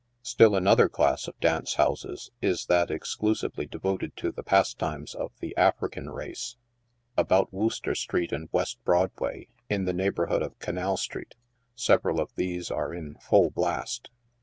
Still 0.23 0.55
another 0.55 0.89
class 0.89 1.27
of 1.27 1.39
dance 1.39 1.75
houses 1.75 2.31
is 2.41 2.65
that 2.65 2.89
exclusively 2.89 3.67
devoted 3.67 4.15
to 4.17 4.31
the 4.31 4.41
pastimes 4.41 5.13
of 5.13 5.31
the 5.41 5.55
African 5.55 6.09
race. 6.09 6.55
About 7.15 7.53
Wooster 7.53 7.93
street 7.93 8.31
and 8.31 8.49
West 8.51 8.83
Broadway, 8.83 9.47
in 9.69 9.85
the 9.85 9.93
neighborhood 9.93 10.41
of 10.41 10.57
Canal 10.57 10.97
street, 10.97 11.35
several 11.75 12.19
of 12.19 12.31
these 12.35 12.71
are 12.71 12.91
in" 12.91 13.13
full 13.29 13.51
blast." 13.51 14.09